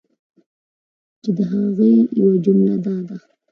چی 1.21 1.29
د 1.37 1.39
هغی 1.51 1.93
یوه 2.19 2.35
جمله 2.45 2.75
دا 2.85 2.95
ده 3.07 3.17